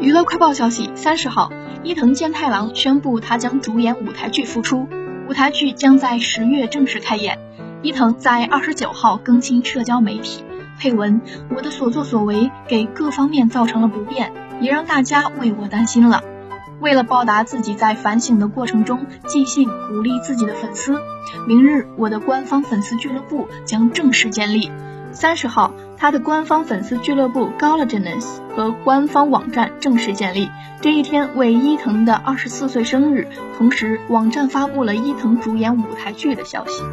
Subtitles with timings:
[0.00, 1.50] 娱乐快报消息：三十号，
[1.82, 4.86] 伊藤健太郎宣布他将主演舞台剧复出，
[5.28, 7.36] 舞台剧将在十月正式开演。
[7.82, 10.44] 伊藤在二十九号更新社交媒体，
[10.78, 11.20] 配文
[11.56, 16.22] ：“我的所作所为给各方面造成了不便，也让大家为我担心了。
[16.80, 20.94] 为了报答自己在反省的过程中尽兴鼓励自己的粉丝，
[21.48, 24.70] 明日我的官方粉丝俱乐部将正式建立。”
[25.18, 30.48] 三十号，他的官方粉丝俱乐部 g a l a g e n e s 和官方网站正式建立。
[30.80, 33.26] 这一天为伊藤的二十四岁生日，
[33.58, 36.84] 同时网站发布了伊藤主演舞台剧的消息。